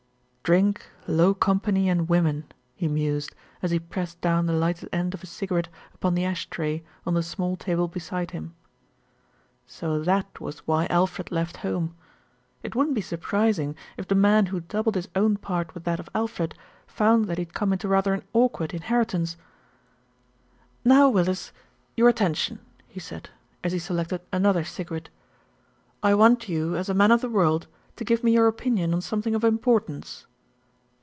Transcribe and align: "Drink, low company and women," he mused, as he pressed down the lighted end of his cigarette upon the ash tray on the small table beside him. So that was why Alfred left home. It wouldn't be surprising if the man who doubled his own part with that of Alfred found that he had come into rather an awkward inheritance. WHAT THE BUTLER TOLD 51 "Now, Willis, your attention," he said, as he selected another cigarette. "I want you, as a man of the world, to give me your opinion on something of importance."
"Drink, 0.43 0.85
low 1.07 1.33
company 1.33 1.87
and 1.87 2.09
women," 2.09 2.43
he 2.75 2.89
mused, 2.89 3.33
as 3.61 3.71
he 3.71 3.79
pressed 3.79 4.19
down 4.19 4.47
the 4.47 4.53
lighted 4.53 4.89
end 4.91 5.13
of 5.13 5.21
his 5.21 5.29
cigarette 5.29 5.69
upon 5.93 6.13
the 6.13 6.25
ash 6.25 6.49
tray 6.49 6.83
on 7.05 7.13
the 7.13 7.23
small 7.23 7.55
table 7.55 7.87
beside 7.87 8.31
him. 8.31 8.53
So 9.65 9.99
that 10.03 10.41
was 10.41 10.59
why 10.67 10.87
Alfred 10.87 11.31
left 11.31 11.57
home. 11.57 11.95
It 12.63 12.75
wouldn't 12.75 12.95
be 12.95 13.01
surprising 13.01 13.77
if 13.95 14.09
the 14.09 14.15
man 14.15 14.47
who 14.47 14.59
doubled 14.59 14.95
his 14.95 15.07
own 15.15 15.37
part 15.37 15.73
with 15.73 15.85
that 15.85 16.01
of 16.01 16.09
Alfred 16.13 16.53
found 16.85 17.25
that 17.27 17.37
he 17.37 17.43
had 17.45 17.53
come 17.53 17.71
into 17.71 17.87
rather 17.87 18.13
an 18.13 18.23
awkward 18.33 18.73
inheritance. 18.73 19.37
WHAT 20.83 20.83
THE 20.83 20.89
BUTLER 20.89 20.95
TOLD 20.95 20.95
51 20.97 20.97
"Now, 20.99 21.09
Willis, 21.13 21.51
your 21.95 22.09
attention," 22.09 22.59
he 22.89 22.99
said, 22.99 23.29
as 23.63 23.71
he 23.71 23.79
selected 23.79 24.21
another 24.33 24.65
cigarette. 24.65 25.07
"I 26.03 26.13
want 26.13 26.49
you, 26.49 26.75
as 26.75 26.89
a 26.89 26.93
man 26.93 27.11
of 27.11 27.21
the 27.21 27.29
world, 27.29 27.67
to 27.95 28.03
give 28.03 28.21
me 28.21 28.33
your 28.33 28.47
opinion 28.47 28.93
on 28.93 28.99
something 29.01 29.33
of 29.33 29.45
importance." 29.45 30.25